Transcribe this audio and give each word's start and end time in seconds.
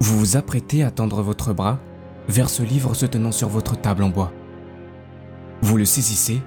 Vous 0.00 0.18
vous 0.18 0.36
apprêtez 0.36 0.84
à 0.84 0.90
tendre 0.90 1.22
votre 1.22 1.52
bras 1.52 1.80
vers 2.28 2.50
ce 2.50 2.62
livre 2.62 2.94
se 2.94 3.06
tenant 3.06 3.32
sur 3.32 3.48
votre 3.48 3.76
table 3.76 4.02
en 4.02 4.10
bois. 4.10 4.32
Vous 5.62 5.76
le 5.76 5.84
saisissez 5.84 6.40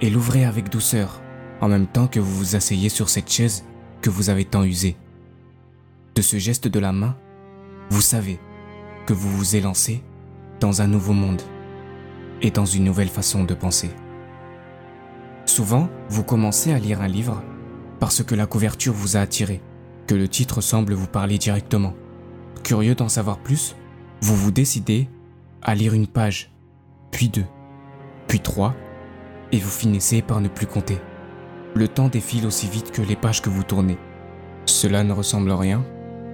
et 0.00 0.10
l'ouvrez 0.10 0.44
avec 0.44 0.68
douceur, 0.68 1.20
en 1.60 1.68
même 1.68 1.86
temps 1.86 2.06
que 2.06 2.20
vous 2.20 2.34
vous 2.36 2.56
asseyez 2.56 2.88
sur 2.88 3.08
cette 3.08 3.30
chaise 3.30 3.64
que 4.02 4.10
vous 4.10 4.30
avez 4.30 4.44
tant 4.44 4.62
usée. 4.62 4.96
De 6.14 6.22
ce 6.22 6.38
geste 6.38 6.68
de 6.68 6.78
la 6.78 6.92
main, 6.92 7.16
vous 7.90 8.00
savez 8.00 8.38
que 9.06 9.12
vous 9.12 9.30
vous 9.30 9.56
élancez 9.56 10.02
dans 10.60 10.80
un 10.82 10.86
nouveau 10.86 11.12
monde 11.12 11.42
et 12.40 12.50
dans 12.50 12.66
une 12.66 12.84
nouvelle 12.84 13.08
façon 13.08 13.44
de 13.44 13.54
penser. 13.54 13.90
Souvent, 15.44 15.88
vous 16.08 16.22
commencez 16.22 16.72
à 16.72 16.78
lire 16.78 17.00
un 17.00 17.08
livre 17.08 17.42
parce 17.98 18.22
que 18.22 18.34
la 18.34 18.46
couverture 18.46 18.92
vous 18.92 19.16
a 19.16 19.20
attiré, 19.20 19.60
que 20.06 20.14
le 20.14 20.28
titre 20.28 20.60
semble 20.60 20.94
vous 20.94 21.06
parler 21.06 21.38
directement. 21.38 21.94
Curieux 22.64 22.94
d'en 22.94 23.08
savoir 23.08 23.38
plus, 23.38 23.74
vous 24.20 24.36
vous 24.36 24.50
décidez 24.50 25.08
à 25.62 25.74
lire 25.74 25.94
une 25.94 26.06
page, 26.06 26.52
puis 27.10 27.28
deux, 27.28 27.46
puis 28.28 28.40
trois, 28.40 28.74
et 29.50 29.58
vous 29.58 29.70
finissez 29.70 30.22
par 30.22 30.40
ne 30.40 30.48
plus 30.48 30.66
compter. 30.66 30.98
Le 31.74 31.88
temps 31.88 32.08
défile 32.08 32.46
aussi 32.46 32.68
vite 32.68 32.92
que 32.92 33.02
les 33.02 33.16
pages 33.16 33.42
que 33.42 33.50
vous 33.50 33.62
tournez. 33.62 33.98
Cela 34.66 35.04
ne 35.04 35.12
ressemble 35.12 35.50
rien 35.50 35.84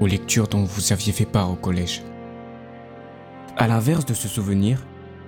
aux 0.00 0.06
lectures 0.06 0.48
dont 0.48 0.64
vous 0.64 0.92
aviez 0.92 1.12
fait 1.12 1.24
part 1.24 1.50
au 1.50 1.56
collège. 1.56 2.02
À 3.56 3.66
l'inverse 3.66 4.04
de 4.04 4.14
ce 4.14 4.28
souvenir, 4.28 4.84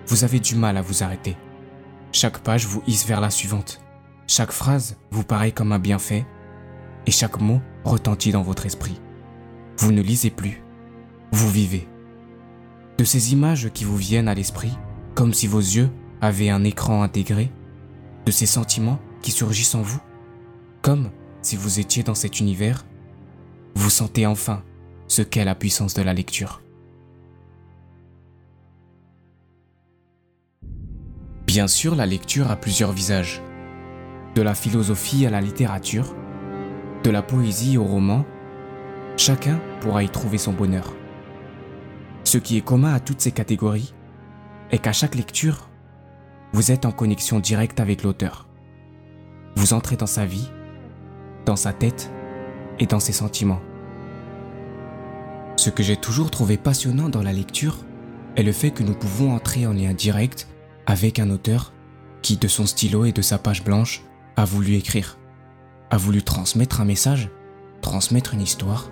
vous 0.06 0.24
avez 0.24 0.38
du 0.38 0.54
mal 0.54 0.76
à 0.76 0.82
vous 0.82 1.02
arrêter. 1.02 1.37
Chaque 2.12 2.38
page 2.38 2.66
vous 2.66 2.82
hisse 2.87 3.06
vers 3.06 3.20
la 3.20 3.30
suivante. 3.30 3.80
Chaque 4.26 4.52
phrase 4.52 4.96
vous 5.10 5.24
paraît 5.24 5.52
comme 5.52 5.73
un 5.73 5.78
bienfait 5.78 6.26
et 7.06 7.10
chaque 7.10 7.40
mot 7.40 7.60
retentit 7.84 8.32
dans 8.32 8.42
votre 8.42 8.66
esprit. 8.66 9.01
Vous 9.78 9.92
ne 9.92 10.02
lisez 10.02 10.30
plus, 10.30 10.62
vous 11.33 11.51
vivez. 11.51 11.89
De 12.99 13.04
ces 13.04 13.32
images 13.32 13.71
qui 13.73 13.85
vous 13.85 13.96
viennent 13.96 14.29
à 14.29 14.35
l'esprit, 14.35 14.77
comme 15.15 15.32
si 15.32 15.46
vos 15.46 15.59
yeux 15.59 15.91
avaient 16.21 16.51
un 16.51 16.65
écran 16.65 17.02
intégré, 17.02 17.51
de 18.27 18.30
ces 18.30 18.46
sentiments 18.46 19.01
qui 19.23 19.30
surgissent 19.30 19.74
en 19.74 19.82
vous, 19.82 20.01
comme 20.82 21.10
si 21.43 21.57
vous 21.57 21.80
étiez 21.80 22.02
dans 22.02 22.15
cet 22.15 22.41
univers, 22.41 22.85
vous 23.74 23.91
sentez 23.91 24.27
enfin 24.27 24.63
ce 25.09 25.23
qu'est 25.23 25.45
la 25.45 25.54
puissance 25.54 25.95
de 25.95 26.02
la 26.02 26.15
lecture. 26.15 26.63
Bien 31.47 31.66
sûr, 31.66 31.97
la 31.97 32.07
lecture 32.07 32.51
a 32.51 32.57
plusieurs 32.57 32.93
visages. 32.93 33.43
De 34.35 34.43
la 34.43 34.54
philosophie 34.54 35.26
à 35.26 35.30
la 35.30 35.41
littérature, 35.41 36.15
de 37.02 37.10
la 37.10 37.23
poésie 37.23 37.76
au 37.76 37.85
roman, 37.85 38.24
chacun 39.16 39.59
pourra 39.80 40.04
y 40.04 40.09
trouver 40.09 40.38
son 40.38 40.52
bonheur. 40.52 40.95
Ce 42.30 42.38
qui 42.38 42.56
est 42.56 42.60
commun 42.60 42.95
à 42.95 43.00
toutes 43.00 43.20
ces 43.20 43.32
catégories 43.32 43.92
est 44.70 44.78
qu'à 44.78 44.92
chaque 44.92 45.16
lecture, 45.16 45.68
vous 46.52 46.70
êtes 46.70 46.86
en 46.86 46.92
connexion 46.92 47.40
directe 47.40 47.80
avec 47.80 48.04
l'auteur. 48.04 48.46
Vous 49.56 49.73
entrez 49.73 49.96
dans 49.96 50.06
sa 50.06 50.26
vie, 50.26 50.48
dans 51.45 51.56
sa 51.56 51.73
tête 51.73 52.08
et 52.78 52.86
dans 52.86 53.01
ses 53.01 53.10
sentiments. 53.10 53.60
Ce 55.56 55.70
que 55.70 55.82
j'ai 55.82 55.96
toujours 55.96 56.30
trouvé 56.30 56.56
passionnant 56.56 57.08
dans 57.08 57.24
la 57.24 57.32
lecture 57.32 57.78
est 58.36 58.45
le 58.45 58.52
fait 58.52 58.70
que 58.70 58.84
nous 58.84 58.95
pouvons 58.95 59.34
entrer 59.34 59.66
en 59.66 59.73
lien 59.73 59.92
direct 59.92 60.46
avec 60.86 61.18
un 61.18 61.30
auteur 61.30 61.73
qui, 62.23 62.36
de 62.36 62.46
son 62.46 62.66
stylo 62.66 63.06
et 63.06 63.12
de 63.12 63.23
sa 63.23 63.38
page 63.38 63.64
blanche, 63.64 64.04
a 64.36 64.44
voulu 64.44 64.76
écrire, 64.76 65.19
a 65.91 65.97
voulu 65.97 66.22
transmettre 66.22 66.81
un 66.81 66.84
message, 66.84 67.28
transmettre 67.81 68.34
une 68.34 68.42
histoire, 68.42 68.88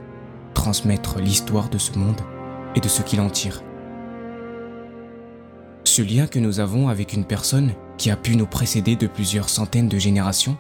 transmettre 0.55 1.21
l'histoire 1.21 1.69
de 1.69 1.79
ce 1.79 1.97
monde 1.97 2.21
de 2.81 2.89
ce 2.89 3.03
qu'il 3.03 3.21
en 3.21 3.31
tire. 3.31 3.63
Ce 5.85 6.03
lien 6.03 6.27
que 6.27 6.39
nous 6.39 6.61
avons 6.61 6.89
avec 6.89 7.13
une 7.13 7.25
personne 7.25 7.73
qui 7.97 8.11
a 8.11 8.17
pu 8.17 8.37
nous 8.37 8.47
précéder 8.47 8.95
de 8.95 9.07
plusieurs 9.07 9.49
centaines 9.49 9.89
de 9.89 9.99
générations, 9.99 10.57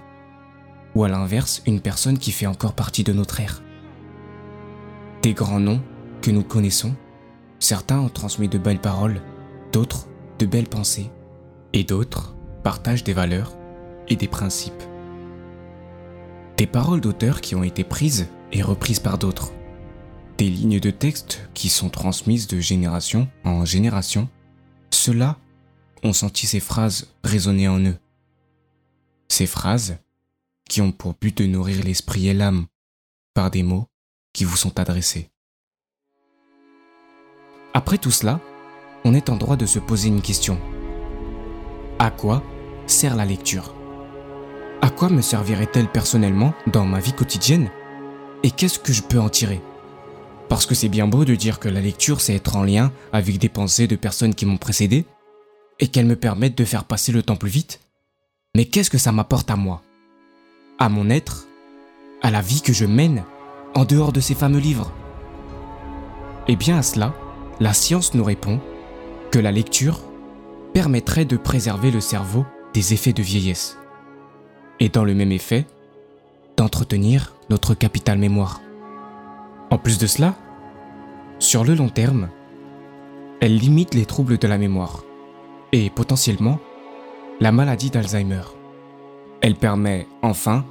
ou 0.94 1.04
à 1.04 1.08
l'inverse, 1.08 1.62
une 1.66 1.80
personne 1.80 2.18
qui 2.18 2.32
fait 2.32 2.46
encore 2.46 2.72
partie 2.72 3.04
de 3.04 3.12
notre 3.12 3.40
ère. 3.40 3.62
Des 5.22 5.34
grands 5.34 5.60
noms 5.60 5.82
que 6.22 6.30
nous 6.30 6.42
connaissons, 6.42 6.94
certains 7.58 8.00
ont 8.00 8.08
transmis 8.08 8.48
de 8.48 8.58
belles 8.58 8.80
paroles, 8.80 9.20
d'autres 9.72 10.08
de 10.38 10.46
belles 10.46 10.68
pensées, 10.68 11.10
et 11.72 11.84
d'autres 11.84 12.34
partagent 12.62 13.04
des 13.04 13.12
valeurs 13.12 13.56
et 14.08 14.16
des 14.16 14.28
principes. 14.28 14.82
Des 16.56 16.66
paroles 16.66 17.00
d'auteurs 17.00 17.40
qui 17.40 17.54
ont 17.54 17.62
été 17.62 17.84
prises 17.84 18.28
et 18.52 18.62
reprises 18.62 19.00
par 19.00 19.18
d'autres. 19.18 19.52
Des 20.38 20.48
lignes 20.48 20.78
de 20.78 20.90
texte 20.90 21.40
qui 21.52 21.68
sont 21.68 21.90
transmises 21.90 22.46
de 22.46 22.60
génération 22.60 23.26
en 23.42 23.64
génération. 23.64 24.28
Ceux-là 24.90 25.36
ont 26.04 26.12
senti 26.12 26.46
ces 26.46 26.60
phrases 26.60 27.12
résonner 27.24 27.66
en 27.66 27.80
eux. 27.80 27.98
Ces 29.26 29.48
phrases 29.48 29.98
qui 30.70 30.80
ont 30.80 30.92
pour 30.92 31.14
but 31.20 31.36
de 31.36 31.46
nourrir 31.46 31.82
l'esprit 31.82 32.28
et 32.28 32.34
l'âme 32.34 32.66
par 33.34 33.50
des 33.50 33.64
mots 33.64 33.88
qui 34.32 34.44
vous 34.44 34.56
sont 34.56 34.78
adressés. 34.78 35.28
Après 37.74 37.98
tout 37.98 38.12
cela, 38.12 38.40
on 39.04 39.14
est 39.14 39.30
en 39.30 39.36
droit 39.36 39.56
de 39.56 39.66
se 39.66 39.80
poser 39.80 40.06
une 40.06 40.22
question. 40.22 40.56
À 41.98 42.12
quoi 42.12 42.44
sert 42.86 43.16
la 43.16 43.24
lecture? 43.24 43.74
À 44.82 44.90
quoi 44.90 45.08
me 45.08 45.20
servirait-elle 45.20 45.90
personnellement 45.90 46.54
dans 46.68 46.84
ma 46.84 47.00
vie 47.00 47.12
quotidienne? 47.12 47.72
Et 48.44 48.52
qu'est-ce 48.52 48.78
que 48.78 48.92
je 48.92 49.02
peux 49.02 49.18
en 49.18 49.30
tirer? 49.30 49.60
Parce 50.48 50.66
que 50.66 50.74
c'est 50.74 50.88
bien 50.88 51.06
beau 51.06 51.24
de 51.24 51.34
dire 51.34 51.58
que 51.58 51.68
la 51.68 51.80
lecture 51.80 52.20
c'est 52.20 52.34
être 52.34 52.56
en 52.56 52.62
lien 52.62 52.90
avec 53.12 53.38
des 53.38 53.48
pensées 53.48 53.86
de 53.86 53.96
personnes 53.96 54.34
qui 54.34 54.46
m'ont 54.46 54.56
précédé 54.56 55.04
et 55.78 55.88
qu'elles 55.88 56.06
me 56.06 56.16
permettent 56.16 56.58
de 56.58 56.64
faire 56.64 56.84
passer 56.84 57.12
le 57.12 57.22
temps 57.22 57.36
plus 57.36 57.50
vite. 57.50 57.80
Mais 58.56 58.64
qu'est-ce 58.64 58.90
que 58.90 58.98
ça 58.98 59.12
m'apporte 59.12 59.50
à 59.50 59.56
moi? 59.56 59.82
À 60.78 60.88
mon 60.88 61.10
être? 61.10 61.46
À 62.22 62.30
la 62.30 62.40
vie 62.40 62.62
que 62.62 62.72
je 62.72 62.86
mène? 62.86 63.24
En 63.74 63.84
dehors 63.84 64.12
de 64.12 64.20
ces 64.20 64.34
fameux 64.34 64.58
livres? 64.58 64.92
Eh 66.48 66.56
bien 66.56 66.78
à 66.78 66.82
cela, 66.82 67.14
la 67.60 67.74
science 67.74 68.14
nous 68.14 68.24
répond 68.24 68.60
que 69.30 69.38
la 69.38 69.52
lecture 69.52 70.00
permettrait 70.72 71.26
de 71.26 71.36
préserver 71.36 71.90
le 71.90 72.00
cerveau 72.00 72.46
des 72.72 72.94
effets 72.94 73.12
de 73.12 73.22
vieillesse. 73.22 73.76
Et 74.80 74.88
dans 74.88 75.04
le 75.04 75.14
même 75.14 75.32
effet, 75.32 75.66
d'entretenir 76.56 77.34
notre 77.50 77.74
capital 77.74 78.18
mémoire. 78.18 78.60
En 79.70 79.78
plus 79.78 79.98
de 79.98 80.06
cela, 80.06 80.34
sur 81.38 81.64
le 81.64 81.74
long 81.74 81.88
terme, 81.88 82.30
elle 83.40 83.56
limite 83.56 83.94
les 83.94 84.06
troubles 84.06 84.38
de 84.38 84.48
la 84.48 84.58
mémoire 84.58 85.04
et 85.72 85.90
potentiellement 85.90 86.58
la 87.40 87.52
maladie 87.52 87.90
d'Alzheimer. 87.90 88.42
Elle 89.40 89.54
permet 89.54 90.06
enfin 90.22 90.64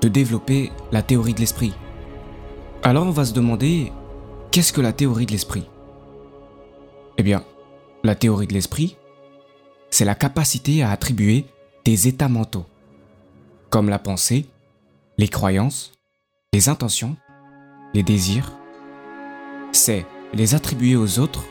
de 0.00 0.08
développer 0.08 0.70
la 0.92 1.02
théorie 1.02 1.34
de 1.34 1.40
l'esprit. 1.40 1.74
Alors 2.82 3.06
on 3.06 3.10
va 3.10 3.24
se 3.24 3.34
demander, 3.34 3.92
qu'est-ce 4.50 4.72
que 4.72 4.80
la 4.80 4.92
théorie 4.92 5.26
de 5.26 5.32
l'esprit? 5.32 5.68
Eh 7.18 7.22
bien, 7.22 7.44
la 8.04 8.14
théorie 8.14 8.46
de 8.46 8.54
l'esprit, 8.54 8.96
c'est 9.90 10.04
la 10.04 10.14
capacité 10.14 10.82
à 10.82 10.90
attribuer 10.90 11.46
des 11.84 12.08
états 12.08 12.28
mentaux, 12.28 12.66
comme 13.70 13.88
la 13.88 13.98
pensée, 13.98 14.46
les 15.18 15.28
croyances, 15.28 15.92
les 16.52 16.68
intentions, 16.68 17.16
les 17.94 18.02
désirs. 18.02 18.52
C'est 19.72 20.04
les 20.34 20.54
attribuer 20.54 20.96
aux 20.96 21.18
autres 21.18 21.44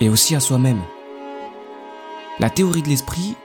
et 0.00 0.08
aussi 0.08 0.34
à 0.34 0.40
soi-même. 0.40 0.82
La 2.40 2.50
théorie 2.50 2.82
de 2.82 2.88
l'esprit, 2.88 3.36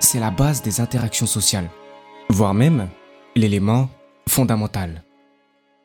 c'est 0.00 0.20
la 0.20 0.30
base 0.30 0.62
des 0.62 0.80
interactions 0.80 1.26
sociales, 1.26 1.70
voire 2.28 2.52
même 2.52 2.88
l'élément 3.36 3.88
fondamental. 4.28 5.04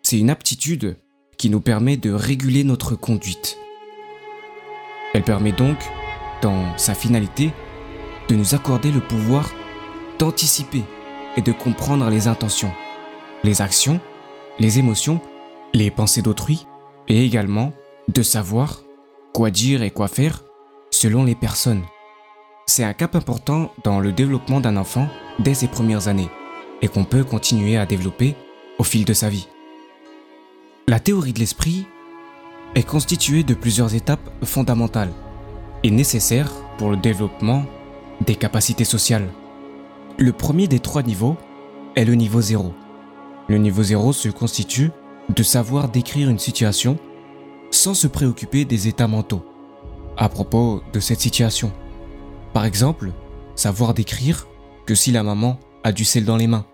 C'est 0.02 0.18
une 0.18 0.32
aptitude 0.32 0.98
qui 1.38 1.50
nous 1.50 1.62
permet 1.62 1.98
de 1.98 2.12
réguler 2.12 2.64
notre 2.64 2.96
conduite. 2.96 3.58
Elle 5.14 5.24
permet 5.24 5.52
donc 5.52 5.78
dans 6.42 6.78
sa 6.78 6.94
finalité, 6.94 7.52
de 8.28 8.36
nous 8.36 8.56
accorder 8.56 8.92
le 8.92 9.02
pouvoir 9.02 9.50
d'anticiper 10.20 10.84
et 11.38 11.42
de 11.42 11.52
comprendre 11.52 12.10
les 12.10 12.28
intentions, 12.28 12.72
les 13.44 13.62
actions, 13.62 14.00
les 14.60 14.80
émotions, 14.80 15.20
les 15.74 15.92
pensées 15.92 16.22
d'autrui, 16.22 16.68
et 17.08 17.26
également 17.26 17.74
de 18.08 18.22
savoir 18.22 18.84
quoi 19.34 19.52
dire 19.52 19.84
et 19.84 19.92
quoi 19.92 20.08
faire 20.08 20.44
selon 20.92 21.24
les 21.24 21.36
personnes. 21.36 21.84
C'est 22.66 22.84
un 22.84 22.94
cap 22.94 23.16
important 23.16 23.72
dans 23.84 24.00
le 24.00 24.12
développement 24.12 24.60
d'un 24.60 24.78
enfant 24.78 25.08
dès 25.40 25.54
ses 25.54 25.68
premières 25.68 26.08
années 26.08 26.30
et 26.82 26.88
qu'on 26.88 27.04
peut 27.04 27.24
continuer 27.24 27.78
à 27.78 27.86
développer 27.86 28.36
au 28.78 28.84
fil 28.84 29.06
de 29.06 29.14
sa 29.14 29.30
vie. 29.30 29.48
La 30.88 31.00
théorie 31.00 31.34
de 31.34 31.40
l'esprit 31.40 31.86
est 32.76 32.88
constituée 32.88 33.44
de 33.44 33.54
plusieurs 33.54 33.96
étapes 33.96 34.30
fondamentales 34.44 35.14
est 35.84 35.92
nécessaire 35.92 36.52
pour 36.78 36.90
le 36.90 36.98
développement 36.98 37.64
des 38.26 38.36
capacités 38.36 38.84
sociales. 38.84 39.30
Le 40.18 40.34
premier 40.34 40.68
des 40.68 40.80
trois 40.80 41.04
niveaux 41.04 41.38
est 41.96 42.06
le 42.06 42.16
niveau 42.16 42.42
zéro. 42.42 42.74
Le 43.50 43.58
niveau 43.58 43.82
zéro 43.82 44.14
se 44.14 44.30
constitue 44.30 44.92
de 45.36 45.44
savoir 45.44 45.90
décrire 45.90 46.30
une 46.30 46.38
situation 46.38 46.98
sans 47.72 47.96
se 47.96 48.06
préoccuper 48.08 48.64
des 48.64 48.88
états 48.88 49.08
mentaux 49.08 49.44
à 50.18 50.30
propos 50.30 50.84
de 50.94 51.00
cette 51.00 51.20
situation. 51.20 51.72
Par 52.54 52.66
exemple, 52.66 53.12
savoir 53.56 53.94
décrire 53.94 54.48
que 54.86 54.94
si 54.94 55.12
la 55.12 55.24
maman 55.24 55.60
a 55.84 55.92
du 55.92 56.06
sel 56.06 56.26
dans 56.26 56.38
les 56.38 56.48
mains 56.48 56.66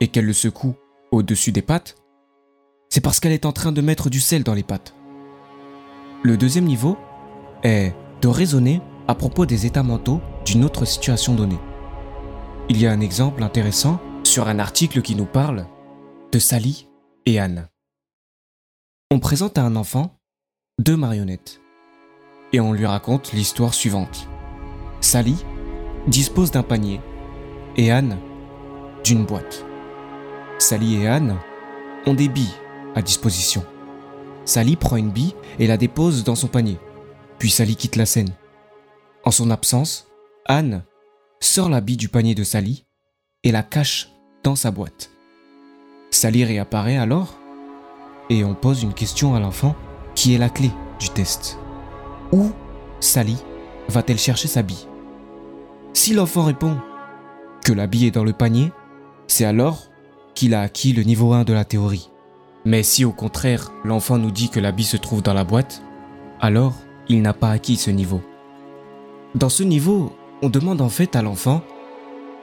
et 0.00 0.08
qu'elle 0.08 0.26
le 0.26 0.32
secoue 0.32 0.74
au-dessus 1.10 1.50
des 1.50 1.62
pattes, 1.62 1.96
c'est 2.88 3.00
parce 3.00 3.18
qu'elle 3.18 3.32
est 3.32 3.46
en 3.46 3.52
train 3.52 3.72
de 3.72 3.80
mettre 3.80 4.10
du 4.10 4.20
sel 4.20 4.44
dans 4.44 4.54
les 4.54 4.62
pattes. 4.62 4.94
Le 6.22 6.36
deuxième 6.36 6.66
niveau 6.66 6.98
est 7.64 7.94
de 8.20 8.28
raisonner 8.28 8.80
à 9.08 9.14
propos 9.14 9.46
des 9.46 9.66
états 9.66 9.82
mentaux 9.82 10.20
d'une 10.44 10.64
autre 10.64 10.84
situation 10.84 11.34
donnée. 11.34 11.58
Il 12.68 12.80
y 12.80 12.86
a 12.86 12.92
un 12.92 13.00
exemple 13.00 13.42
intéressant 13.42 13.98
sur 14.22 14.46
un 14.46 14.58
article 14.58 15.02
qui 15.02 15.16
nous 15.16 15.24
parle 15.24 15.66
de 16.32 16.38
Sally 16.38 16.88
et 17.26 17.38
Anne. 17.38 17.68
On 19.10 19.20
présente 19.20 19.58
à 19.58 19.62
un 19.62 19.76
enfant 19.76 20.18
deux 20.78 20.96
marionnettes 20.96 21.60
et 22.54 22.60
on 22.60 22.72
lui 22.72 22.86
raconte 22.86 23.34
l'histoire 23.34 23.74
suivante. 23.74 24.28
Sally 25.02 25.36
dispose 26.06 26.50
d'un 26.50 26.62
panier 26.62 27.02
et 27.76 27.90
Anne 27.90 28.18
d'une 29.04 29.26
boîte. 29.26 29.66
Sally 30.58 31.02
et 31.02 31.06
Anne 31.06 31.38
ont 32.06 32.14
des 32.14 32.30
billes 32.30 32.56
à 32.94 33.02
disposition. 33.02 33.62
Sally 34.46 34.76
prend 34.76 34.96
une 34.96 35.12
bille 35.12 35.34
et 35.58 35.66
la 35.66 35.76
dépose 35.76 36.24
dans 36.24 36.34
son 36.34 36.48
panier. 36.48 36.78
Puis 37.38 37.50
Sally 37.50 37.76
quitte 37.76 37.96
la 37.96 38.06
scène. 38.06 38.32
En 39.24 39.32
son 39.32 39.50
absence, 39.50 40.08
Anne 40.46 40.82
sort 41.40 41.68
la 41.68 41.82
bille 41.82 41.98
du 41.98 42.08
panier 42.08 42.34
de 42.34 42.44
Sally 42.44 42.86
et 43.42 43.52
la 43.52 43.62
cache 43.62 44.08
dans 44.42 44.56
sa 44.56 44.70
boîte. 44.70 45.11
Sally 46.22 46.44
réapparaît 46.44 46.98
alors 46.98 47.34
et 48.30 48.44
on 48.44 48.54
pose 48.54 48.84
une 48.84 48.94
question 48.94 49.34
à 49.34 49.40
l'enfant 49.40 49.74
qui 50.14 50.32
est 50.32 50.38
la 50.38 50.50
clé 50.50 50.70
du 51.00 51.08
test. 51.08 51.58
Où 52.30 52.52
Sally 53.00 53.36
va-t-elle 53.88 54.20
chercher 54.20 54.46
sa 54.46 54.62
bille? 54.62 54.86
Si 55.94 56.12
l'enfant 56.12 56.44
répond 56.44 56.76
que 57.64 57.72
la 57.72 57.88
bille 57.88 58.06
est 58.06 58.12
dans 58.12 58.22
le 58.22 58.32
panier, 58.32 58.70
c'est 59.26 59.44
alors 59.44 59.88
qu'il 60.36 60.54
a 60.54 60.60
acquis 60.60 60.92
le 60.92 61.02
niveau 61.02 61.32
1 61.32 61.42
de 61.42 61.54
la 61.54 61.64
théorie. 61.64 62.12
Mais 62.64 62.84
si 62.84 63.04
au 63.04 63.10
contraire 63.10 63.72
l'enfant 63.82 64.16
nous 64.16 64.30
dit 64.30 64.48
que 64.48 64.60
la 64.60 64.70
bille 64.70 64.84
se 64.84 64.98
trouve 64.98 65.22
dans 65.22 65.34
la 65.34 65.42
boîte, 65.42 65.82
alors 66.40 66.74
il 67.08 67.20
n'a 67.20 67.34
pas 67.34 67.50
acquis 67.50 67.74
ce 67.74 67.90
niveau. 67.90 68.20
Dans 69.34 69.48
ce 69.48 69.64
niveau, 69.64 70.12
on 70.40 70.50
demande 70.50 70.82
en 70.82 70.88
fait 70.88 71.16
à 71.16 71.22
l'enfant 71.22 71.62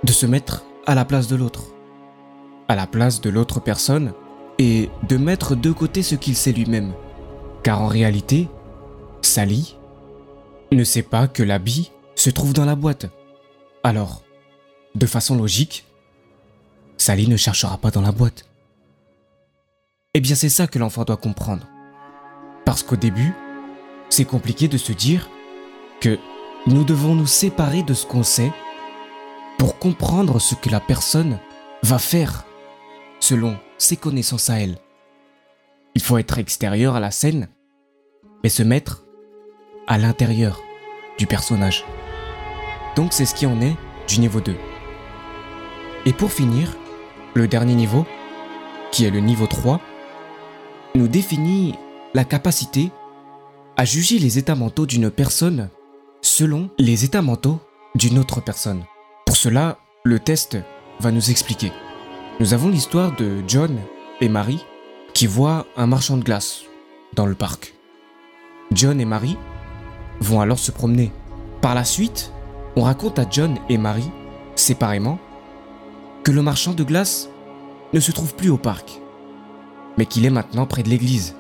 de 0.04 0.12
se 0.12 0.26
mettre 0.26 0.66
à 0.86 0.96
la 0.96 1.06
place 1.06 1.30
de 1.30 1.38
l'autre, 1.38 1.68
à 2.70 2.76
la 2.76 2.88
place 2.88 3.20
de 3.20 3.30
l'autre 3.30 3.60
personne, 3.60 4.14
et 4.60 4.90
de 5.08 5.18
mettre 5.18 5.56
de 5.56 5.72
côté 5.72 6.04
ce 6.04 6.16
qu'il 6.16 6.36
sait 6.36 6.52
lui-même. 6.52 6.94
Car 7.64 7.82
en 7.82 7.88
réalité, 7.88 8.48
Sally 9.22 9.78
ne 10.72 10.84
sait 10.84 11.02
pas 11.02 11.28
que 11.28 11.44
bille 11.58 11.92
se 12.16 12.30
trouve 12.30 12.54
dans 12.54 12.66
la 12.66 12.76
boîte. 12.76 13.08
Alors, 13.84 14.22
de 14.96 15.06
façon 15.06 15.36
logique, 15.36 15.86
Sally 16.98 17.28
ne 17.28 17.38
cherchera 17.38 17.78
pas 17.78 17.92
dans 17.92 18.02
la 18.02 18.12
boîte. 18.12 18.46
Eh 20.14 20.20
bien, 20.20 20.36
c'est 20.36 20.50
ça 20.50 20.68
que 20.68 20.80
l'enfant 20.80 21.06
doit 21.06 21.18
comprendre. 21.18 21.66
Parce 22.66 22.84
qu'au 22.84 22.98
début, 22.98 23.34
c'est 24.10 24.26
compliqué 24.26 24.68
de 24.68 24.78
se 24.78 24.92
dire 24.92 25.30
que 26.02 26.20
nous 26.68 26.84
devons 26.84 27.16
nous 27.16 27.28
séparer 27.28 27.84
de 27.84 27.94
ce 27.94 28.06
qu'on 28.06 28.24
sait 28.24 28.52
pour 29.58 29.80
comprendre 29.80 30.40
ce 30.40 30.56
que 30.56 30.70
la 30.70 30.80
personne 30.80 31.40
va 31.84 32.00
faire 32.00 32.46
selon 33.20 33.58
ses 33.78 33.98
connaissances 33.98 34.50
à 34.50 34.60
elle. 34.60 34.78
Il 35.96 36.02
faut 36.02 36.18
être 36.18 36.38
extérieur 36.38 36.96
à 36.96 37.00
la 37.00 37.12
scène, 37.12 37.50
mais 38.44 38.50
se 38.50 38.64
mettre 38.64 39.06
à 39.88 39.98
l'intérieur 39.98 40.62
du 41.18 41.26
personnage. 41.28 41.84
Donc 42.96 43.14
c'est 43.14 43.26
ce 43.26 43.36
qui 43.36 43.46
en 43.46 43.62
est 43.62 43.76
du 44.08 44.20
niveau 44.20 44.42
2. 44.42 44.56
Et 46.06 46.14
pour 46.14 46.32
finir, 46.32 46.76
le 47.34 47.48
dernier 47.48 47.76
niveau, 47.76 48.06
qui 48.92 49.06
est 49.06 49.12
le 49.12 49.20
niveau 49.20 49.48
3, 49.48 49.82
nous 50.96 51.08
définit 51.08 51.76
la 52.14 52.24
capacité 52.24 52.92
à 53.78 53.86
juger 53.86 54.20
les 54.20 54.38
états 54.38 54.56
mentaux 54.56 54.86
d'une 54.86 55.12
personne 55.12 55.70
selon 56.22 56.70
les 56.78 57.06
états 57.06 57.22
mentaux 57.22 57.60
d'une 57.96 58.20
autre 58.20 58.42
personne. 58.42 58.84
Pour 59.26 59.38
cela, 59.38 59.78
le 60.04 60.20
test 60.20 60.58
va 61.00 61.12
nous 61.12 61.30
expliquer. 61.30 61.72
Nous 62.40 62.54
avons 62.54 62.70
l'histoire 62.70 63.14
de 63.18 63.44
John 63.50 63.78
et 64.22 64.30
Marie 64.30 64.64
qui 65.14 65.28
voient 65.28 65.66
un 65.76 65.88
marchand 65.88 66.16
de 66.16 66.24
glace 66.24 66.62
dans 67.14 67.26
le 67.26 67.36
parc. 67.36 67.74
John 68.72 69.02
et 69.02 69.06
Marie 69.06 69.36
vont 70.22 70.40
alors 70.40 70.58
se 70.58 70.72
promener. 70.72 71.12
Par 71.60 71.76
la 71.76 71.84
suite, 71.84 72.32
on 72.78 72.84
raconte 72.84 73.20
à 73.20 73.26
John 73.30 73.58
et 73.68 73.78
Marie, 73.78 74.10
séparément, 74.56 75.20
que 76.24 76.32
le 76.32 76.42
marchand 76.42 76.72
de 76.72 76.86
glace 76.86 77.30
ne 77.92 78.00
se 78.00 78.14
trouve 78.14 78.34
plus 78.34 78.50
au 78.50 78.58
parc, 78.58 79.02
mais 79.98 80.06
qu'il 80.06 80.26
est 80.26 80.30
maintenant 80.30 80.66
près 80.66 80.84
de 80.84 80.90
l'église. 80.90 81.36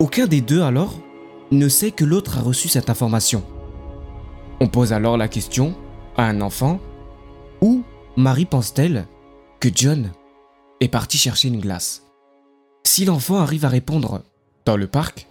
Aucun 0.00 0.26
des 0.26 0.40
deux 0.40 0.62
alors 0.62 0.94
ne 1.52 1.68
sait 1.68 1.92
que 1.92 2.04
l'autre 2.04 2.38
a 2.38 2.42
reçu 2.42 2.66
cette 2.66 2.90
information. 2.90 3.44
On 4.58 4.66
pose 4.66 4.92
alors 4.92 5.16
la 5.16 5.28
question 5.28 5.76
à 6.16 6.24
un 6.24 6.40
enfant 6.40 6.80
où 7.60 7.84
Marie 8.16 8.44
pense-t-elle 8.44 9.06
que 9.60 9.68
John 9.72 10.10
est 10.80 10.88
parti 10.88 11.18
chercher 11.18 11.48
une 11.48 11.60
glace 11.60 12.06
Si 12.84 13.04
l'enfant 13.04 13.36
arrive 13.36 13.66
à 13.66 13.68
répondre 13.68 14.22
dans 14.64 14.78
le 14.78 14.86
parc, 14.86 15.28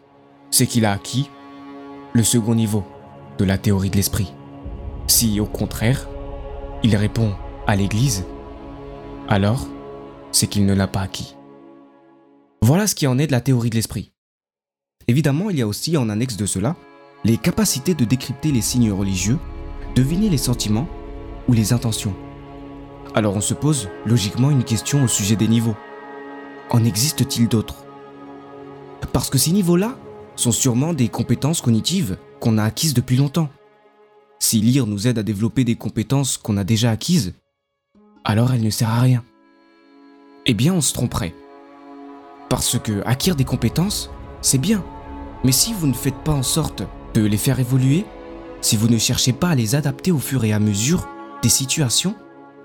c'est 0.52 0.68
qu'il 0.68 0.86
a 0.86 0.94
acquis 0.94 1.30
le 2.14 2.24
second 2.24 2.54
niveau 2.54 2.84
de 3.40 3.46
la 3.46 3.58
théorie 3.58 3.90
de 3.90 3.96
l'esprit. 3.96 4.32
Si 5.08 5.40
au 5.40 5.48
contraire, 5.48 6.08
il 6.84 6.96
répond 6.96 7.34
à 7.66 7.76
l'église, 7.76 8.24
alors 9.28 9.68
c'est 10.32 10.46
qu'il 10.46 10.68
ne 10.68 10.76
l'a 10.76 10.88
pas 10.88 11.02
acquis. 11.02 11.36
Voilà 12.62 12.86
ce 12.86 12.94
qui 12.94 13.08
en 13.08 13.18
est 13.18 13.28
de 13.28 13.32
la 13.32 13.42
théorie 13.42 13.72
de 13.72 13.76
l'esprit. 13.76 14.12
Évidemment, 15.08 15.50
il 15.50 15.58
y 15.58 15.64
a 15.64 15.68
aussi 15.68 15.98
en 15.98 16.08
annexe 16.08 16.38
de 16.38 16.46
cela 16.46 16.76
les 17.24 17.38
capacités 17.38 17.96
de 17.96 18.06
décrypter 18.06 18.52
les 18.52 18.62
signes 18.62 18.92
religieux, 18.92 19.40
deviner 19.96 20.30
les 20.30 20.38
sentiments 20.38 20.88
ou 21.48 21.54
les 21.54 21.74
intentions. 21.74 22.14
Alors 23.20 23.36
on 23.36 23.42
se 23.42 23.54
pose 23.54 23.90
logiquement 24.06 24.50
une 24.50 24.64
question 24.64 25.04
au 25.04 25.10
sujet 25.10 25.36
des 25.36 25.50
niveaux. 25.50 25.76
En 26.70 26.86
existe-t-il 26.86 27.50
d'autres? 27.50 27.84
Parce 29.12 29.30
que 29.30 29.38
ces 29.38 29.52
niveaux-là 29.52 29.98
sont 30.38 30.54
sûrement 30.54 30.94
des 30.94 31.10
compétences 31.10 31.60
cognitives 31.60 32.18
qu'on 32.40 32.58
a 32.58 32.64
acquises 32.64 32.94
depuis 32.94 33.18
longtemps. 33.18 33.50
Si 34.40 34.62
lire 34.62 34.88
nous 34.88 35.06
aide 35.06 35.20
à 35.20 35.24
développer 35.24 35.66
des 35.66 35.76
compétences 35.76 36.38
qu'on 36.38 36.56
a 36.56 36.64
déjà 36.64 36.92
acquises, 36.92 37.34
alors 38.24 38.54
elle 38.54 38.64
ne 38.64 38.70
sert 38.70 38.90
à 38.90 39.02
rien. 39.02 39.26
Eh 40.46 40.54
bien, 40.54 40.74
on 40.74 40.80
se 40.80 40.94
tromperait. 40.94 41.36
Parce 42.48 42.80
que 42.80 43.06
acquérir 43.06 43.36
des 43.36 43.44
compétences, 43.44 44.12
c'est 44.42 44.60
bien. 44.60 44.82
Mais 45.44 45.52
si 45.52 45.74
vous 45.74 45.88
ne 45.88 45.94
faites 45.94 46.24
pas 46.24 46.32
en 46.32 46.44
sorte 46.44 46.84
de 47.16 47.26
les 47.26 47.36
faire 47.36 47.60
évoluer, 47.60 48.06
si 48.62 48.78
vous 48.78 48.88
ne 48.88 48.98
cherchez 48.98 49.34
pas 49.34 49.50
à 49.50 49.56
les 49.56 49.76
adapter 49.76 50.14
au 50.14 50.20
fur 50.20 50.46
et 50.46 50.54
à 50.54 50.60
mesure 50.60 51.06
des 51.44 51.50
situations 51.50 52.16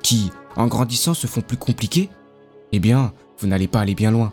qui, 0.01 0.31
en 0.57 0.67
grandissant, 0.67 1.15
se 1.15 1.27
font 1.27 1.41
plus 1.41 1.57
compliquées, 1.57 2.11
eh 2.73 2.79
bien, 2.79 3.13
vous 3.39 3.47
n'allez 3.47 3.69
pas 3.69 3.81
aller 3.81 3.95
bien 3.95 4.11
loin. 4.11 4.33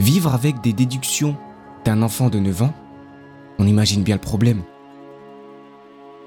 Vivre 0.00 0.34
avec 0.34 0.60
des 0.60 0.72
déductions 0.72 1.36
d'un 1.84 2.02
enfant 2.02 2.28
de 2.28 2.38
9 2.38 2.62
ans, 2.62 2.74
on 3.58 3.66
imagine 3.66 4.02
bien 4.02 4.16
le 4.16 4.20
problème. 4.20 4.62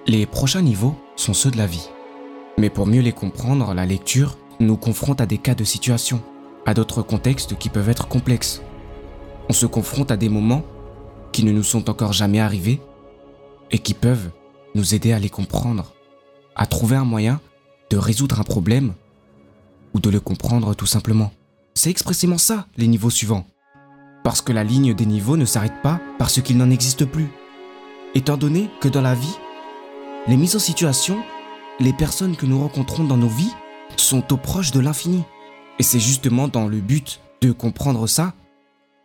Les 0.05 0.25
prochains 0.25 0.61
niveaux 0.61 0.95
sont 1.15 1.33
ceux 1.33 1.51
de 1.51 1.57
la 1.57 1.67
vie. 1.67 1.89
Mais 2.57 2.69
pour 2.69 2.87
mieux 2.87 3.01
les 3.01 3.11
comprendre, 3.11 3.73
la 3.73 3.85
lecture 3.85 4.37
nous 4.59 4.77
confronte 4.77 5.21
à 5.21 5.25
des 5.25 5.37
cas 5.37 5.53
de 5.53 5.63
situation, 5.63 6.21
à 6.65 6.73
d'autres 6.73 7.01
contextes 7.01 7.57
qui 7.57 7.69
peuvent 7.69 7.89
être 7.89 8.07
complexes. 8.07 8.61
On 9.49 9.53
se 9.53 9.65
confronte 9.65 10.11
à 10.11 10.17
des 10.17 10.29
moments 10.29 10.63
qui 11.31 11.43
ne 11.43 11.51
nous 11.51 11.63
sont 11.63 11.89
encore 11.89 12.13
jamais 12.13 12.39
arrivés 12.39 12.81
et 13.69 13.79
qui 13.79 13.93
peuvent 13.93 14.31
nous 14.75 14.95
aider 14.95 15.11
à 15.11 15.19
les 15.19 15.29
comprendre, 15.29 15.93
à 16.55 16.65
trouver 16.65 16.95
un 16.95 17.05
moyen 17.05 17.39
de 17.89 17.97
résoudre 17.97 18.39
un 18.39 18.43
problème 18.43 18.93
ou 19.93 19.99
de 19.99 20.09
le 20.09 20.19
comprendre 20.19 20.75
tout 20.75 20.85
simplement. 20.85 21.31
C'est 21.73 21.89
expressément 21.89 22.37
ça, 22.37 22.67
les 22.77 22.87
niveaux 22.87 23.09
suivants. 23.09 23.47
Parce 24.23 24.41
que 24.41 24.51
la 24.51 24.63
ligne 24.63 24.93
des 24.93 25.05
niveaux 25.05 25.37
ne 25.37 25.45
s'arrête 25.45 25.81
pas 25.81 26.01
parce 26.17 26.41
qu'il 26.41 26.57
n'en 26.57 26.69
existe 26.69 27.05
plus. 27.05 27.29
Étant 28.15 28.37
donné 28.37 28.69
que 28.81 28.87
dans 28.87 29.01
la 29.01 29.15
vie, 29.15 29.37
les 30.27 30.37
mises 30.37 30.55
en 30.55 30.59
situation, 30.59 31.23
les 31.79 31.93
personnes 31.93 32.35
que 32.35 32.45
nous 32.45 32.59
rencontrons 32.59 33.03
dans 33.03 33.17
nos 33.17 33.27
vies 33.27 33.53
sont 33.95 34.33
au 34.33 34.37
proche 34.37 34.71
de 34.71 34.79
l'infini. 34.79 35.23
Et 35.79 35.83
c'est 35.83 35.99
justement 35.99 36.47
dans 36.47 36.67
le 36.67 36.81
but 36.81 37.21
de 37.41 37.51
comprendre 37.51 38.07
ça 38.07 38.33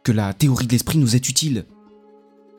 que 0.03 0.13
la 0.13 0.33
théorie 0.35 0.67
de 0.67 0.73
l'esprit 0.73 0.99
nous 0.99 1.15
est 1.15 1.29
utile. 1.29 1.67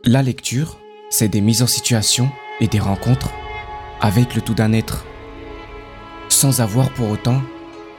La 0.06 0.22
lecture, 0.22 0.78
c'est 1.10 1.28
des 1.28 1.42
mises 1.42 1.62
en 1.62 1.68
situation 1.68 2.30
et 2.60 2.68
des 2.68 2.80
rencontres 2.80 3.32
avec 4.00 4.36
le 4.36 4.42
tout 4.42 4.54
d'un 4.54 4.74
être, 4.74 5.06
sans 6.44 6.60
avoir 6.60 6.90
pour 6.90 7.10
autant 7.10 7.42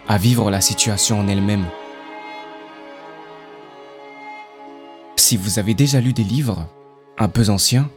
à 0.07 0.19
vivre 0.19 0.51
la 0.51 0.61
situation 0.61 1.19
en 1.19 1.29
elle-même. 1.29 1.65
Si 5.17 5.39
vous 5.39 5.59
avez 5.59 5.73
déjà 5.73 5.99
lu 5.99 6.13
des 6.13 6.25
livres, 6.25 6.69
un 7.17 7.29
peu 7.29 7.49
anciens, 7.49 7.89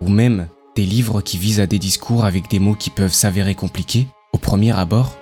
ou 0.00 0.08
même 0.08 0.46
des 0.76 0.84
livres 0.84 1.20
qui 1.20 1.36
visent 1.36 1.58
à 1.58 1.66
des 1.66 1.80
discours 1.80 2.24
avec 2.24 2.48
des 2.48 2.60
mots 2.60 2.76
qui 2.76 2.90
peuvent 2.90 3.12
s'avérer 3.12 3.56
compliqués 3.56 4.06
au 4.32 4.38
premier 4.38 4.70
abord, 4.70 5.16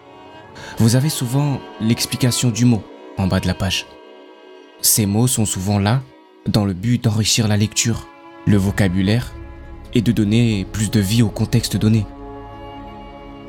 vous 0.76 0.94
avez 0.94 1.08
souvent 1.08 1.58
l'explication 1.80 2.50
du 2.50 2.66
mot 2.66 2.82
en 3.16 3.28
bas 3.28 3.40
de 3.40 3.46
la 3.46 3.54
page. 3.54 3.86
Ces 4.82 5.06
mots 5.06 5.26
sont 5.26 5.46
souvent 5.46 5.78
là 5.78 6.02
dans 6.46 6.66
le 6.66 6.74
but 6.74 7.02
d'enrichir 7.02 7.48
la 7.48 7.56
lecture, 7.56 8.08
le 8.44 8.58
vocabulaire 8.58 9.32
et 9.94 10.02
de 10.02 10.12
donner 10.12 10.66
plus 10.70 10.90
de 10.90 11.00
vie 11.00 11.22
au 11.22 11.30
contexte 11.30 11.78
donné. 11.78 12.04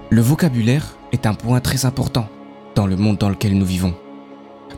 Le 0.09 0.21
vocabulaire 0.21 0.96
est 1.11 1.25
un 1.25 1.33
point 1.33 1.59
très 1.59 1.85
important 1.85 2.27
dans 2.75 2.87
le 2.87 2.95
monde 2.95 3.17
dans 3.17 3.29
lequel 3.29 3.57
nous 3.57 3.65
vivons. 3.65 3.93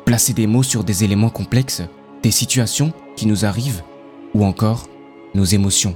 Placer 0.06 0.34
des 0.34 0.48
mots 0.48 0.64
sur 0.64 0.84
des 0.84 1.04
éléments 1.04 1.30
complexes, 1.30 1.84
des 2.24 2.32
situations 2.32 2.94
qui 3.16 3.28
nous 3.28 3.46
arrivent 3.46 3.84
ou 4.34 4.46
encore 4.46 4.88
nos 5.34 5.44
émotions. 5.44 5.96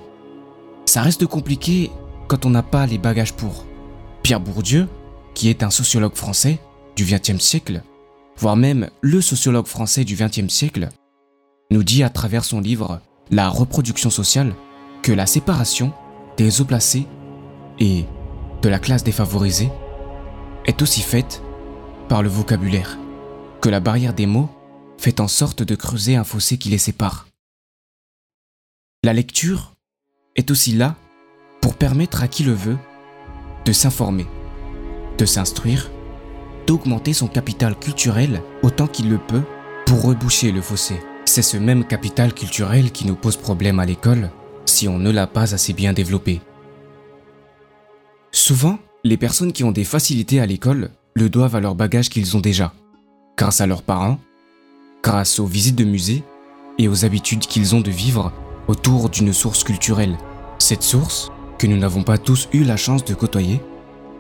Ça 0.86 1.02
reste 1.02 1.26
compliqué 1.26 1.92
quand 2.28 2.46
on 2.46 2.50
n'a 2.50 2.64
pas 2.64 2.86
les 2.86 2.98
bagages 2.98 3.34
pour. 3.34 3.66
Pierre 4.22 4.40
Bourdieu, 4.40 4.88
qui 5.34 5.50
est 5.50 5.64
un 5.64 5.70
sociologue 5.70 6.16
français 6.16 6.60
du 6.96 7.06
XXe 7.06 7.40
siècle, 7.40 7.82
voire 8.38 8.56
même 8.56 8.90
le 9.02 9.22
sociologue 9.22 9.68
français 9.68 10.04
du 10.04 10.16
XXe 10.16 10.48
siècle, 10.48 10.90
nous 11.72 11.84
dit 11.84 12.04
à 12.04 12.10
travers 12.10 12.46
son 12.46 12.60
livre 12.60 13.02
La 13.32 13.50
reproduction 13.50 14.10
sociale 14.10 14.54
que 15.02 15.12
la 15.12 15.26
séparation 15.26 15.94
des 16.38 16.62
eaux 16.62 16.66
placés 16.66 17.08
et 17.80 18.06
de 18.62 18.70
la 18.70 18.80
classe 18.80 19.04
défavorisée 19.04 19.70
est 20.66 20.82
aussi 20.82 21.02
faite 21.02 21.42
par 22.10 22.24
le 22.24 22.30
vocabulaire, 22.30 22.98
que 23.62 23.70
la 23.70 23.80
barrière 23.80 24.14
des 24.14 24.26
mots 24.26 24.50
fait 24.98 25.20
en 25.20 25.28
sorte 25.28 25.64
de 25.64 25.76
creuser 25.76 26.16
un 26.16 26.24
fossé 26.24 26.58
qui 26.58 26.70
les 26.70 26.78
sépare. 26.78 27.28
La 29.04 29.14
lecture 29.14 29.74
est 30.36 30.50
aussi 30.52 30.74
là 30.74 30.96
pour 31.62 31.76
permettre 31.76 32.24
à 32.24 32.28
qui 32.28 32.44
le 32.44 32.54
veut 32.54 32.78
de 33.66 33.72
s'informer, 33.72 34.26
de 35.18 35.26
s'instruire, 35.26 35.92
d'augmenter 36.68 37.14
son 37.14 37.28
capital 37.28 37.78
culturel 37.78 38.42
autant 38.62 38.88
qu'il 38.88 39.10
le 39.10 39.18
peut 39.18 39.44
pour 39.86 40.04
reboucher 40.04 40.52
le 40.52 40.62
fossé. 40.62 41.00
C'est 41.26 41.42
ce 41.42 41.58
même 41.58 41.86
capital 41.86 42.34
culturel 42.34 42.92
qui 42.92 43.06
nous 43.06 43.16
pose 43.16 43.38
problème 43.38 43.80
à 43.80 43.86
l'école 43.86 44.30
si 44.66 44.88
on 44.88 45.00
ne 45.00 45.12
l'a 45.12 45.28
pas 45.28 45.54
assez 45.54 45.74
bien 45.74 45.94
développé. 45.94 46.42
Souvent, 48.32 48.80
les 49.06 49.18
personnes 49.18 49.52
qui 49.52 49.66
ont 49.66 49.72
des 49.72 49.84
facilités 49.84 50.40
à 50.40 50.46
l'école 50.46 50.90
le 51.14 51.30
doivent 51.30 51.58
à 51.58 51.60
leur 51.60 51.76
bagage 51.76 52.10
qu'ils 52.10 52.38
ont 52.38 52.40
déjà, 52.40 52.74
grâce 53.38 53.60
à 53.60 53.68
leurs 53.68 53.84
parents, 53.84 54.18
grâce 55.04 55.40
aux 55.40 55.46
visites 55.46 55.76
de 55.76 55.84
musées 55.84 56.24
et 56.80 56.88
aux 56.88 57.04
habitudes 57.04 57.46
qu'ils 57.46 57.76
ont 57.76 57.82
de 57.82 57.92
vivre 57.92 58.32
autour 58.70 59.10
d'une 59.10 59.34
source 59.34 59.66
culturelle. 59.66 60.18
Cette 60.58 60.84
source, 60.84 61.32
que 61.60 61.68
nous 61.68 61.78
n'avons 61.78 62.04
pas 62.04 62.18
tous 62.18 62.48
eu 62.54 62.64
la 62.64 62.78
chance 62.78 63.04
de 63.04 63.14
côtoyer, 63.14 63.62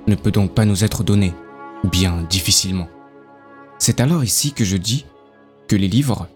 ne 0.08 0.16
peut 0.16 0.32
donc 0.32 0.52
pas 0.54 0.66
nous 0.66 0.84
être 0.84 1.04
donnée, 1.04 1.34
ou 1.86 1.88
bien 1.88 2.22
difficilement. 2.30 2.90
C'est 3.80 4.02
alors 4.02 4.25
ici 4.25 4.52
que 4.52 4.66
je 4.66 4.75
dis 4.75 5.06
que 5.70 5.78
les 5.78 5.88
livres 5.88 6.28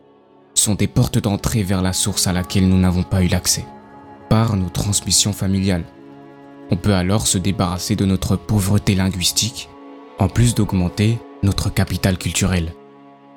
sont 0.53 0.75
des 0.75 0.87
portes 0.87 1.19
d'entrée 1.19 1.63
vers 1.63 1.81
la 1.81 1.91
source 1.91 2.27
à 2.27 2.33
laquelle 2.33 2.69
nous 2.69 2.79
n'avons 2.79 3.03
pas 3.03 3.23
eu 3.23 3.27
l'accès, 3.27 3.65
par 4.29 4.55
nos 4.55 4.69
transmissions 4.69 5.33
familiales. 5.33 5.83
On 6.69 6.75
peut 6.75 6.93
alors 6.93 7.27
se 7.27 7.37
débarrasser 7.37 7.95
de 7.95 8.05
notre 8.05 8.35
pauvreté 8.35 8.95
linguistique, 8.95 9.69
en 10.19 10.27
plus 10.27 10.55
d'augmenter 10.55 11.17
notre 11.43 11.69
capital 11.69 12.17
culturel. 12.17 12.73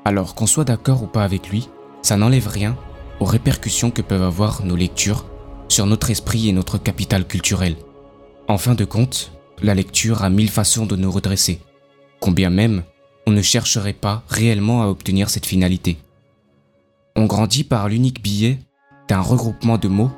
Alors 0.04 0.34
qu'on 0.34 0.46
soit 0.46 0.64
d'accord 0.64 1.02
ou 1.02 1.06
pas 1.06 1.24
avec 1.24 1.48
lui, 1.48 1.68
ça 2.02 2.16
n'enlève 2.16 2.48
rien 2.48 2.76
aux 3.20 3.24
répercussions 3.26 3.90
que 3.90 4.02
peuvent 4.02 4.22
avoir 4.22 4.64
nos 4.64 4.76
lectures 4.76 5.26
sur 5.68 5.86
notre 5.86 6.10
esprit 6.10 6.48
et 6.48 6.52
notre 6.52 6.78
capital 6.78 7.26
culturel. 7.26 7.76
En 8.48 8.58
fin 8.58 8.74
de 8.74 8.84
compte, 8.84 9.30
la 9.62 9.74
lecture 9.74 10.24
a 10.24 10.30
mille 10.30 10.50
façons 10.50 10.86
de 10.86 10.96
nous 10.96 11.10
redresser, 11.10 11.60
combien 12.18 12.50
même 12.50 12.82
on 13.26 13.30
ne 13.30 13.42
chercherait 13.42 13.92
pas 13.92 14.24
réellement 14.28 14.82
à 14.82 14.86
obtenir 14.86 15.30
cette 15.30 15.46
finalité. 15.46 15.98
On 17.14 17.26
grandit 17.26 17.64
par 17.64 17.88
l'unique 17.88 18.22
billet 18.22 18.58
d'un 19.08 19.20
regroupement 19.20 19.78
de 19.78 19.88
mots 19.88 20.10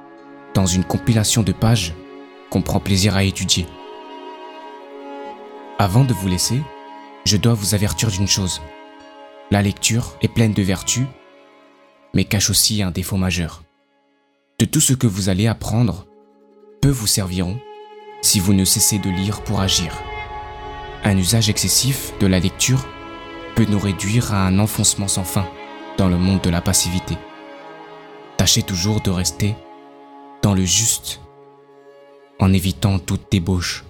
dans 0.55 0.67
une 0.67 0.85
compilation 0.85 1.43
de 1.43 1.53
pages 1.53 1.95
qu'on 2.53 2.61
prend 2.61 2.81
plaisir 2.81 3.17
à 3.17 3.25
étudier. 3.25 3.67
Avant 5.79 6.05
de 6.05 6.13
vous 6.13 6.29
laisser, 6.29 6.61
je 7.25 7.39
dois 7.39 7.55
vous 7.55 7.75
avertir 7.75 8.11
d'une 8.11 8.29
chose. 8.29 8.61
La 9.51 9.63
lecture 9.63 10.19
est 10.21 10.29
pleine 10.29 10.53
de 10.53 10.63
vertus, 10.63 11.07
mais 12.13 12.25
cache 12.25 12.51
aussi 12.51 12.83
un 12.83 12.91
défaut 12.91 13.17
majeur. 13.17 13.63
De 14.59 14.67
tout 14.67 14.83
ce 14.83 14.93
que 14.93 15.07
vous 15.07 15.31
allez 15.31 15.47
apprendre, 15.47 16.07
peu 16.83 16.91
vous 16.91 17.07
serviront 17.07 17.59
si 18.21 18.39
vous 18.39 18.53
ne 18.53 18.67
cessez 18.67 18.99
de 18.99 19.09
lire 19.09 19.43
pour 19.45 19.63
agir. 19.63 19.97
Un 21.05 21.17
usage 21.17 21.49
excessif 21.49 22.13
de 22.21 22.27
la 22.27 22.39
lecture 22.39 22.87
peut 23.57 23.67
nous 23.67 23.79
réduire 23.79 24.35
à 24.35 24.47
un 24.47 24.59
enfoncement 24.59 25.09
sans 25.09 25.25
fin 25.25 25.49
dans 25.97 26.09
le 26.09 26.19
monde 26.19 26.43
de 26.43 26.51
la 26.51 26.61
passivité. 26.61 27.17
Tâchez 28.37 28.63
toujours 28.63 29.01
de 29.01 29.11
rester 29.11 29.55
dans 30.43 30.53
le 30.53 30.67
juste 30.67 31.22
en 32.43 32.53
évitant 32.53 32.99
toute 32.99 33.31
débauche. 33.31 33.85